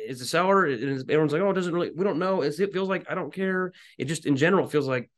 [0.08, 2.44] is the seller and everyone's like, oh, it doesn't really, we don't know.
[2.44, 3.72] It's, it feels like I don't care.
[3.98, 5.10] It just in general feels like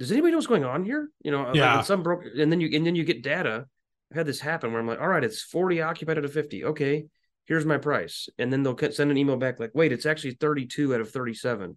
[0.00, 1.10] does anybody know what's going on here?
[1.22, 1.76] You know, yeah.
[1.76, 3.66] Like some broke, and then you and then you get data.
[4.12, 6.64] I had this happen where I'm like, all right, it's 40 occupied out of 50.
[6.64, 7.04] Okay,
[7.44, 10.94] here's my price, and then they'll send an email back like, wait, it's actually 32
[10.94, 11.76] out of 37.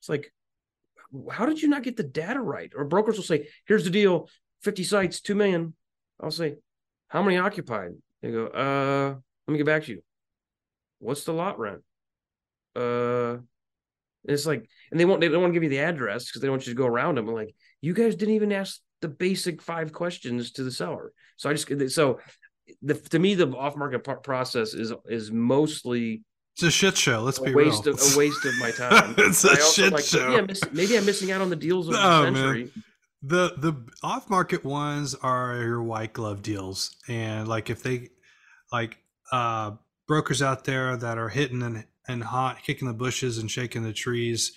[0.00, 0.32] It's like,
[1.30, 2.72] how did you not get the data right?
[2.74, 4.30] Or brokers will say, here's the deal,
[4.62, 5.74] 50 sites, two million.
[6.18, 6.56] I'll say,
[7.08, 7.90] how many occupied?
[8.22, 9.14] They go, uh,
[9.46, 10.02] let me get back to you.
[11.00, 11.82] What's the lot rent?
[12.74, 13.36] Uh,
[14.28, 16.48] it's like, and they won't, they don't want to give you the address because they
[16.48, 17.28] want you to go around them.
[17.28, 21.12] I'm like, you guys didn't even ask the basic five questions to the seller.
[21.36, 22.20] So I just, so
[22.82, 26.22] the, to me, the off market process is, is mostly,
[26.54, 27.20] it's a shit show.
[27.20, 27.94] Let's be waste real.
[27.94, 29.14] Of, a waste of my time.
[29.18, 30.30] it's a shit like, show.
[30.30, 32.64] Yeah, maybe I'm missing out on the deals of the century.
[32.64, 32.84] Man.
[33.22, 38.08] The the off market ones are your white glove deals, and like if they
[38.72, 38.98] like
[39.32, 39.72] uh
[40.06, 43.92] brokers out there that are hitting and and hot, kicking the bushes and shaking the
[43.92, 44.52] trees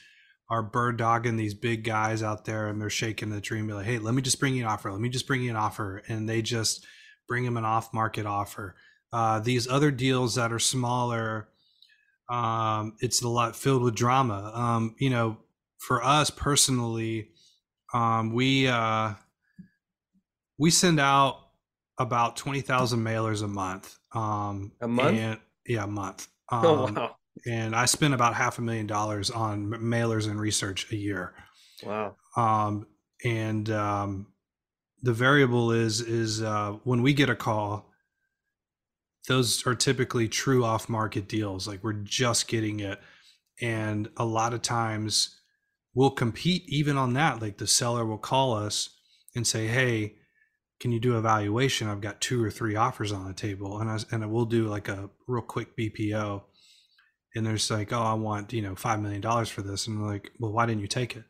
[0.50, 3.74] are bird dogging these big guys out there and they're shaking the tree and be
[3.74, 4.92] like, hey, let me just bring you an offer.
[4.92, 6.02] Let me just bring you an offer.
[6.08, 6.86] And they just
[7.28, 8.76] bring them an off market offer.
[9.14, 11.50] Uh, these other deals that are smaller,
[12.30, 14.52] um, it's a lot filled with drama.
[14.54, 15.38] Um, you know,
[15.78, 17.30] for us personally,
[17.94, 19.14] um, we uh,
[20.58, 21.40] we send out
[21.98, 23.98] about twenty thousand mailers a month.
[24.14, 26.28] Um, a month, and, yeah, a month.
[26.52, 27.16] oh um, wow!
[27.46, 31.34] And I spend about half a million dollars on mailers and research a year.
[31.84, 32.16] Wow.
[32.36, 32.88] Um,
[33.24, 34.28] and um,
[35.02, 37.90] the variable is is uh, when we get a call,
[39.28, 41.68] those are typically true off market deals.
[41.68, 43.00] Like we're just getting it,
[43.62, 45.40] and a lot of times
[45.94, 47.42] we'll compete even on that.
[47.42, 48.90] Like the seller will call us
[49.36, 50.16] and say, "Hey,
[50.80, 51.88] can you do a valuation?
[51.88, 54.88] I've got two or three offers on the table, and I and we'll do like
[54.88, 56.44] a real quick BPO."
[57.36, 60.08] And there's like, "Oh, I want you know five million dollars for this," and we're
[60.08, 61.24] like, "Well, why didn't you take it?"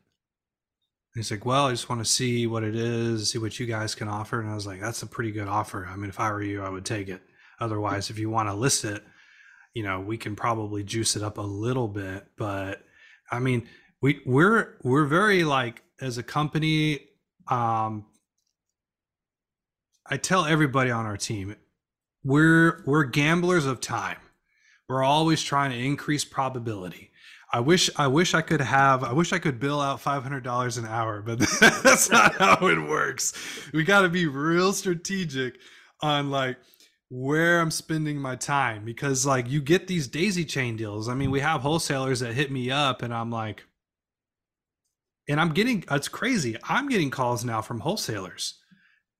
[1.14, 3.66] And he's like, "Well, I just want to see what it is, see what you
[3.66, 5.86] guys can offer." And I was like, "That's a pretty good offer.
[5.86, 7.22] I mean, if I were you, I would take it.
[7.60, 9.02] Otherwise, if you want to list it."
[9.74, 12.82] you know we can probably juice it up a little bit but
[13.30, 13.66] i mean
[14.00, 17.00] we we're we're very like as a company
[17.48, 18.06] um
[20.06, 21.54] i tell everybody on our team
[22.24, 24.18] we're we're gamblers of time
[24.90, 27.10] we're always trying to increase probability
[27.52, 30.86] i wish i wish i could have i wish i could bill out $500 an
[30.86, 31.38] hour but
[31.82, 33.32] that's not how it works
[33.72, 35.58] we got to be real strategic
[36.02, 36.58] on like
[37.10, 41.08] where I'm spending my time because like you get these daisy chain deals.
[41.08, 43.64] I mean, we have wholesalers that hit me up and I'm like
[45.28, 46.56] and I'm getting it's crazy.
[46.68, 48.58] I'm getting calls now from wholesalers.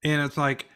[0.04, 0.66] And it's like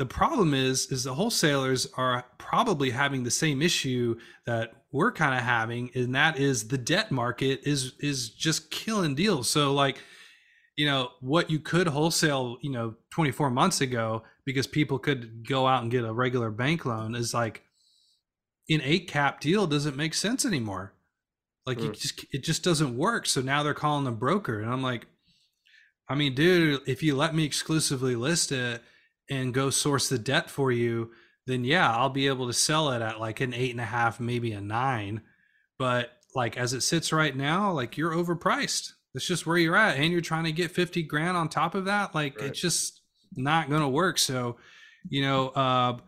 [0.00, 5.34] the problem is is the wholesalers are probably having the same issue that we're kind
[5.34, 9.50] of having and that is the debt market is is just killing deals.
[9.50, 9.98] So like
[10.74, 15.66] you know what you could wholesale you know 24 months ago because people could go
[15.66, 17.62] out and get a regular bank loan is like
[18.70, 20.94] an eight cap deal doesn't make sense anymore
[21.66, 21.90] like mm.
[21.90, 25.06] it just it just doesn't work so now they're calling the broker and i'm like
[26.08, 28.80] i mean dude if you let me exclusively list it
[29.30, 31.10] and go source the debt for you
[31.46, 34.20] then yeah i'll be able to sell it at like an eight and a half
[34.20, 35.22] maybe a nine.
[35.78, 38.92] But like as it sits right now like you're overpriced.
[39.12, 41.86] That's just where you're at and you're trying to get 50 grand on top of
[41.86, 42.48] that like right.
[42.48, 43.00] it's just
[43.34, 44.18] not going to work.
[44.18, 44.56] So
[45.08, 45.98] you know uh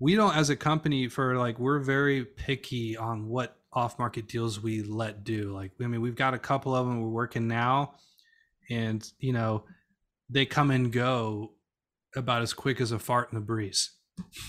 [0.00, 4.60] we don't as a company for like we're very picky on what off market deals
[4.60, 5.52] we let do.
[5.52, 7.94] Like i mean we've got a couple of them we're working now
[8.70, 9.64] and you know
[10.30, 11.52] they come and go
[12.16, 13.90] about as quick as a fart in the breeze.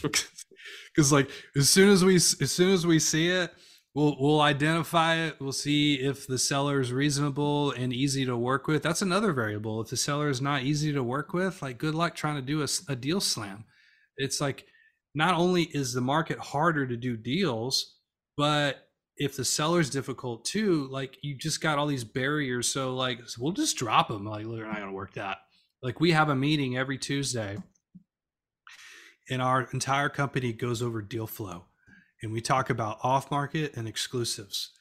[0.01, 3.51] Because like as soon as we as soon as we see it
[3.95, 5.37] we'll we'll identify it.
[5.39, 8.83] We'll see if the seller is reasonable and easy to work with.
[8.83, 9.81] That's another variable.
[9.81, 12.61] If the seller is not easy to work with like good luck trying to do
[12.61, 13.63] a, a deal slam.
[14.17, 14.65] It's like
[15.15, 17.93] not only is the market harder to do deals
[18.37, 22.67] but if the seller's difficult too like you just got all these barriers.
[22.67, 25.37] So like we'll just drop them like we're not gonna work that
[25.85, 27.55] like we have a meeting every tuesday
[29.29, 31.65] and our entire company goes over deal flow
[32.23, 34.71] and we talk about off market and exclusives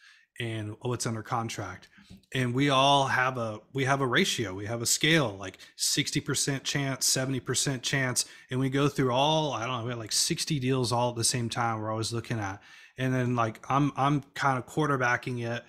[0.41, 1.89] and what's under contract.
[2.35, 6.63] And we all have a we have a ratio we have a scale like 60%
[6.63, 10.59] chance 70% chance and we go through all i don't know we have like 60
[10.59, 12.63] deals all at the same time we're always looking at.
[12.97, 15.65] And then like i'm i'm kind of quarterbacking it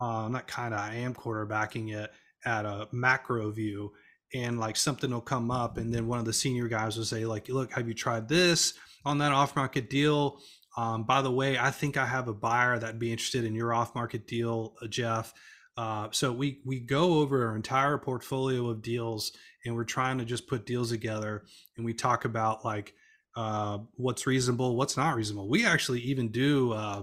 [0.00, 2.10] um not kind of i am quarterbacking it
[2.44, 3.92] at a macro view
[4.36, 7.24] and like something will come up and then one of the senior guys will say
[7.24, 10.38] like look have you tried this on that off market deal
[10.76, 13.72] um, by the way, I think I have a buyer that'd be interested in your
[13.72, 15.32] off-market deal, uh, Jeff.
[15.76, 19.32] Uh, so we we go over our entire portfolio of deals,
[19.64, 21.44] and we're trying to just put deals together,
[21.76, 22.94] and we talk about like
[23.36, 25.48] uh, what's reasonable, what's not reasonable.
[25.48, 27.02] We actually even do, uh,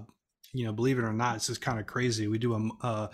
[0.54, 2.28] you know, believe it or not, it's just kind of crazy.
[2.28, 3.10] We do a, a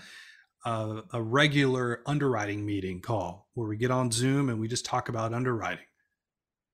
[0.70, 5.10] a, a regular underwriting meeting call where we get on Zoom and we just talk
[5.10, 5.86] about underwriting,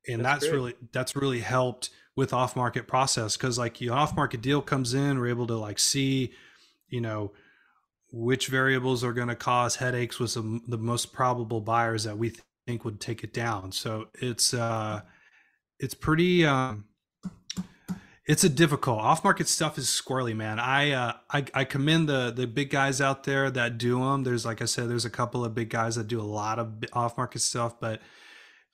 [0.08, 4.16] and that's, that's really that's really helped with off market process because like your off
[4.16, 6.34] market deal comes in, we're able to like see,
[6.90, 7.32] you know,
[8.12, 12.34] which variables are going to cause headaches with some, the most probable buyers that we
[12.66, 13.72] think would take it down.
[13.72, 15.02] So it's uh,
[15.80, 16.46] it's pretty.
[16.46, 16.86] Um,
[18.26, 20.60] it's a difficult off market stuff is squirrely, man.
[20.60, 24.24] I, uh, I I commend the the big guys out there that do them.
[24.24, 26.74] There's like I said, there's a couple of big guys that do a lot of
[26.94, 28.02] off market stuff, but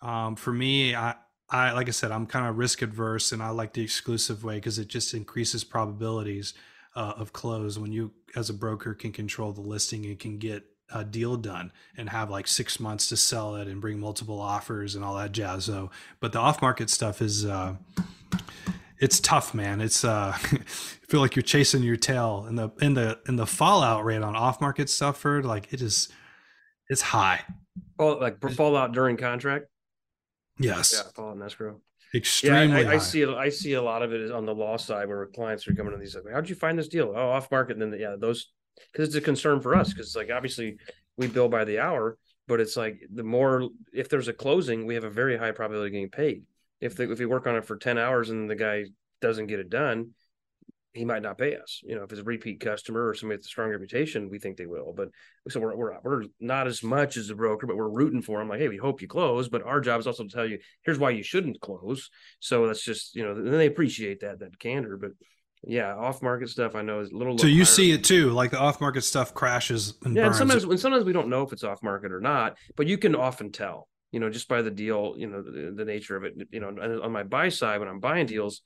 [0.01, 1.15] um, for me, I
[1.49, 4.55] I like I said, I'm kind of risk adverse, and I like the exclusive way
[4.55, 6.53] because it just increases probabilities
[6.95, 10.63] uh, of close when you, as a broker, can control the listing and can get
[10.93, 14.95] a deal done and have like six months to sell it and bring multiple offers
[14.95, 15.65] and all that jazz.
[15.65, 15.89] So,
[16.21, 17.45] but the off market stuff is.
[17.45, 17.75] Uh,
[19.01, 19.81] it's tough, man.
[19.81, 20.31] It's uh,
[21.09, 24.35] feel like you're chasing your tail, and the in the in the fallout rate on
[24.35, 26.07] off market stuff for like it is,
[26.87, 27.41] it's high.
[27.99, 29.65] Oh, like fallout during contract.
[30.59, 30.93] Yes.
[30.95, 31.81] Yeah, fallout in escrow.
[32.13, 32.83] Extremely.
[32.83, 33.25] Yeah, I, I, see.
[33.25, 35.93] I see a lot of it is on the law side where clients are coming
[35.93, 37.77] to these like, "How'd you find this deal?" Oh, off market.
[37.77, 38.51] And then yeah, those
[38.91, 40.77] because it's a concern for us because like obviously
[41.17, 44.93] we bill by the hour, but it's like the more if there's a closing, we
[44.93, 46.43] have a very high probability of getting paid.
[46.81, 48.85] If the, if we work on it for ten hours and the guy
[49.21, 50.11] doesn't get it done,
[50.93, 51.81] he might not pay us.
[51.83, 54.57] You know, if it's a repeat customer or somebody with a strong reputation, we think
[54.57, 54.93] they will.
[54.95, 55.09] But
[55.49, 58.49] so we're we're, we're not as much as a broker, but we're rooting for them.
[58.49, 59.47] Like, hey, we hope you close.
[59.47, 62.09] But our job is also to tell you here's why you shouldn't close.
[62.39, 64.97] So that's just you know, then they appreciate that that candor.
[64.97, 65.11] But
[65.63, 67.37] yeah, off market stuff I know is a little.
[67.37, 69.93] So you see it too, like the off market stuff crashes.
[70.03, 72.57] And yeah, and sometimes when sometimes we don't know if it's off market or not,
[72.75, 73.87] but you can often tell.
[74.11, 76.33] You know, just by the deal, you know, the, the nature of it.
[76.51, 78.61] You know, on my buy side when I'm buying deals,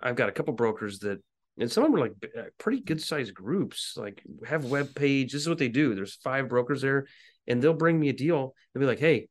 [0.00, 1.20] I've got a couple brokers that
[1.58, 5.32] and some of them are like uh, pretty good sized groups like have web page
[5.32, 7.06] this is what they do there's five brokers there
[7.46, 9.28] and they'll bring me a deal they'll be like hey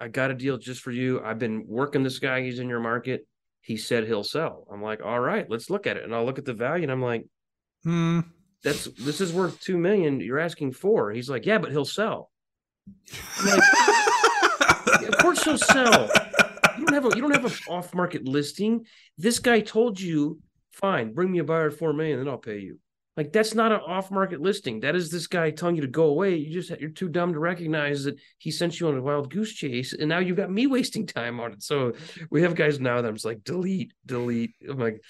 [0.00, 2.80] i got a deal just for you i've been working this guy he's in your
[2.80, 3.28] market
[3.60, 4.66] he said he'll sell.
[4.72, 6.90] I'm like all right let's look at it and i'll look at the value and
[6.90, 7.24] i'm like
[7.84, 8.20] hmm.
[8.62, 11.10] That's this is worth two million you're asking for.
[11.10, 12.30] He's like yeah but he'll sell.
[13.44, 13.62] Like,
[15.34, 16.10] course sell
[16.78, 18.84] you don't have a you don't have an off market listing
[19.18, 20.40] this guy told you
[20.72, 22.78] fine, bring me a buyer at four million, then I'll pay you.
[23.16, 24.80] Like that's not an off-market listing.
[24.80, 26.36] That is this guy telling you to go away.
[26.36, 29.52] You just you're too dumb to recognize that he sent you on a wild goose
[29.52, 31.62] chase, and now you've got me wasting time on it.
[31.62, 31.92] So
[32.30, 34.54] we have guys now that I'm just like delete, delete.
[34.66, 35.02] I'm like,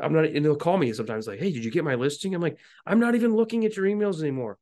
[0.00, 2.34] I'm not, and they'll call me sometimes like, hey, did you get my listing?
[2.34, 4.58] I'm like, I'm not even looking at your emails anymore.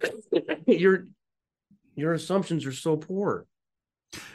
[0.68, 1.08] your
[1.96, 3.44] your assumptions are so poor.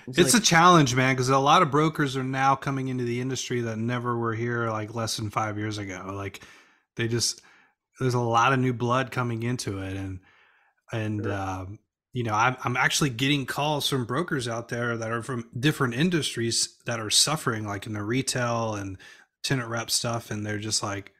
[0.07, 3.03] It's, it's like, a challenge, man, because a lot of brokers are now coming into
[3.03, 6.11] the industry that never were here like less than five years ago.
[6.13, 6.41] Like
[6.95, 7.41] they just
[7.99, 10.19] there's a lot of new blood coming into it, and
[10.91, 11.33] and sure.
[11.33, 11.79] um,
[12.13, 15.93] you know I'm I'm actually getting calls from brokers out there that are from different
[15.93, 18.97] industries that are suffering, like in the retail and
[19.43, 21.13] tenant rep stuff, and they're just like,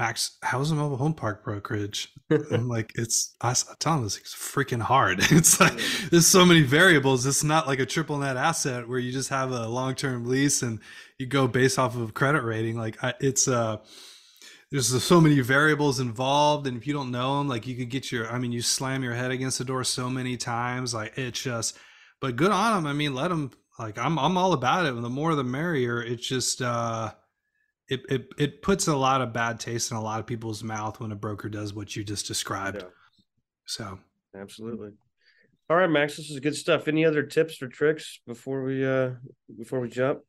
[0.00, 2.08] Max, how's a mobile home park brokerage?
[2.30, 5.20] I'm like, it's I, tell them it's freaking hard.
[5.30, 5.78] It's like
[6.10, 7.26] there's so many variables.
[7.26, 10.62] It's not like a triple net asset where you just have a long term lease
[10.62, 10.80] and
[11.18, 12.78] you go based off of credit rating.
[12.78, 13.76] Like I, it's uh
[14.70, 18.10] there's so many variables involved, and if you don't know them, like you could get
[18.10, 20.94] your I mean, you slam your head against the door so many times.
[20.94, 21.76] Like it's just,
[22.20, 22.86] but good on them.
[22.86, 23.50] I mean, let them.
[23.78, 24.94] Like I'm I'm all about it.
[24.94, 26.02] And the more the merrier.
[26.02, 26.62] It's just.
[26.62, 27.12] uh
[27.90, 31.00] it, it it puts a lot of bad taste in a lot of people's mouth
[31.00, 32.78] when a broker does what you just described.
[32.82, 32.88] Yeah.
[33.66, 33.98] So
[34.34, 34.90] absolutely.
[35.68, 36.88] All right, Max, this is good stuff.
[36.88, 39.10] Any other tips or tricks before we uh
[39.58, 40.20] before we jump?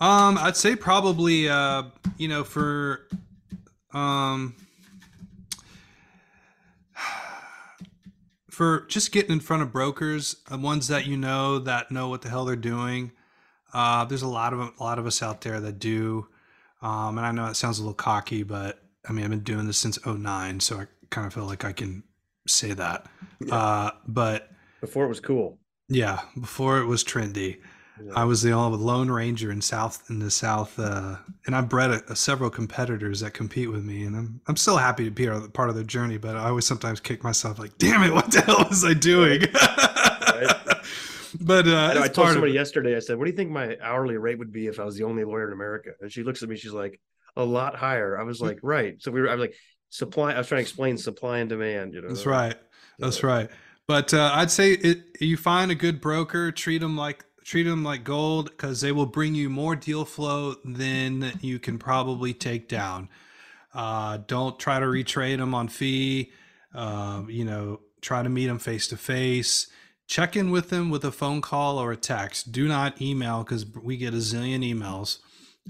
[0.00, 1.84] Um, I'd say probably uh,
[2.18, 3.08] you know, for
[3.92, 4.54] um
[8.50, 12.22] for just getting in front of brokers, uh, ones that you know that know what
[12.22, 13.10] the hell they're doing.
[13.72, 16.28] Uh, there's a lot of a lot of us out there that do.
[16.82, 19.66] Um, and I know it sounds a little cocky, but I mean, I've been doing
[19.66, 22.02] this since 09, so I kind of feel like I can
[22.46, 23.06] say that.
[23.40, 23.54] Yeah.
[23.54, 24.50] Uh, but
[24.80, 25.58] before it was cool.
[25.88, 27.58] Yeah, before it was trendy.
[28.02, 28.12] Yeah.
[28.16, 31.16] I was the only lone ranger in South in the South, uh,
[31.46, 34.78] and I've bred a, a several competitors that compete with me, and I'm I'm still
[34.78, 36.16] happy to be part of their journey.
[36.16, 39.42] But I always sometimes kick myself like, "Damn it, what the hell was I doing?"
[41.50, 42.94] But uh, I, know, I told somebody yesterday.
[42.94, 45.02] I said, "What do you think my hourly rate would be if I was the
[45.02, 46.56] only lawyer in America?" And she looks at me.
[46.56, 47.00] She's like,
[47.34, 49.28] "A lot higher." I was like, "Right." So we were.
[49.28, 49.54] I was like,
[49.88, 51.94] "Supply." I was trying to explain supply and demand.
[51.94, 52.08] You know.
[52.08, 52.54] That's right.
[53.00, 53.50] That's right.
[53.88, 57.82] But uh, I'd say it, you find a good broker, treat them like treat them
[57.82, 62.68] like gold because they will bring you more deal flow than you can probably take
[62.68, 63.08] down.
[63.74, 66.30] Uh, don't try to retrade them on fee.
[66.72, 69.66] Uh, you know, try to meet them face to face
[70.10, 72.50] check in with them with a phone call or a text.
[72.50, 75.18] Do not email because we get a zillion emails.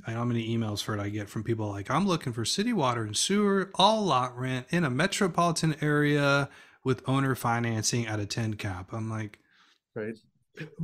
[0.07, 2.47] I know how many emails for it I get from people like, I'm looking for
[2.47, 6.49] city water and sewer, all lot rent in a metropolitan area
[6.85, 8.95] with owner financing at a 10 cap.
[8.95, 9.39] I'm like,
[9.95, 10.15] right.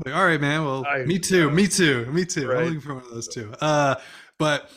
[0.05, 0.63] Like, all right, man.
[0.63, 1.51] Well, I, me too.
[1.51, 2.05] me too.
[2.13, 2.49] Me too.
[2.49, 2.59] Right.
[2.59, 3.55] I'm looking for one of those too.
[3.59, 3.95] Uh,
[4.39, 4.71] but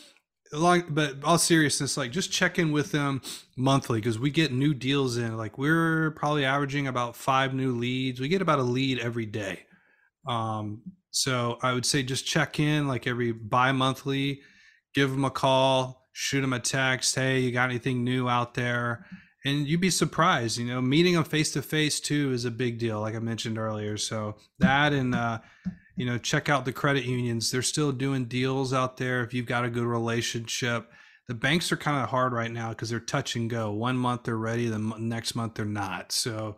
[0.52, 3.22] long but all seriousness like just check in with them
[3.56, 8.20] monthly because we get new deals in like we're probably averaging about five new leads.
[8.20, 9.66] We get about a lead every day.
[10.28, 10.82] Um
[11.12, 14.42] so i would say just check in like every bi-monthly
[14.94, 19.06] give them a call shoot them a text hey you got anything new out there?
[19.46, 22.78] And you'd be surprised you know meeting them face to face too is a big
[22.80, 23.98] deal like i mentioned earlier.
[23.98, 25.40] So that and uh
[26.00, 27.52] you know check out the credit unions.
[27.52, 30.90] They're still doing deals out there if you've got a good relationship.
[31.28, 33.72] The banks are kind of hard right now because they're touch and go.
[33.72, 36.14] One month they're ready the next month they're not.
[36.14, 36.56] So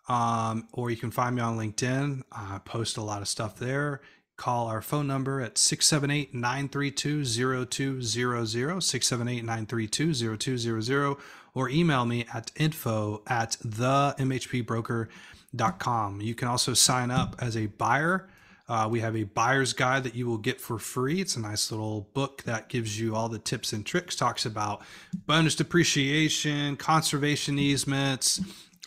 [0.09, 2.21] Um, or you can find me on LinkedIn.
[2.31, 4.01] I post a lot of stuff there.
[4.41, 7.25] Call our phone number at 678 932
[7.67, 11.15] 0200, 678 932 0200,
[11.53, 16.21] or email me at info at themhpbroker.com.
[16.21, 18.27] You can also sign up as a buyer
[18.67, 21.19] uh, we have a buyer's guide that you will get for free.
[21.19, 24.81] It's a nice little book that gives you all the tips and tricks, talks about
[25.25, 28.39] bonus depreciation, conservation easements,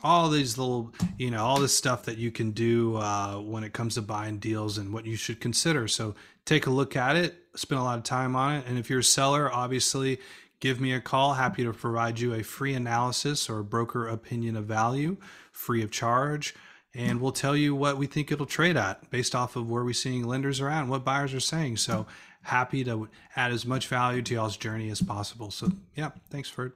[0.04, 3.72] all these little, you know, all this stuff that you can do uh, when it
[3.72, 5.88] comes to buying deals and what you should consider.
[5.88, 8.66] So take a look at it, spend a lot of time on it.
[8.68, 10.20] And if you're a seller, obviously,
[10.60, 11.34] give me a call.
[11.34, 15.16] Happy to provide you a free analysis or broker opinion of value
[15.52, 16.52] free of charge
[16.94, 19.92] and we'll tell you what we think it'll trade at based off of where we're
[19.92, 21.76] seeing lenders are at and what buyers are saying.
[21.76, 22.06] So
[22.42, 25.50] happy to add as much value to y'all's journey as possible.
[25.50, 26.72] So yeah, thanks Ferd.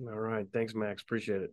[0.00, 0.46] All right.
[0.50, 1.02] Thanks, Max.
[1.02, 1.52] Appreciate it.